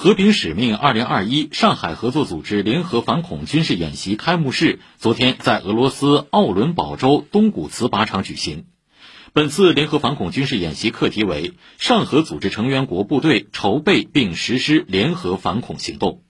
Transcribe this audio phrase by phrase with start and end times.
[0.00, 8.66] 和平使命二零二一上海合作组织联合反恐军事演习开幕式昨天在俄罗斯奥伦堡州东古茨靶场举行。
[9.32, 16.22] 本次联合反恐军事演习课题为上合组织成员国部队筹备并实施联合反恐行动。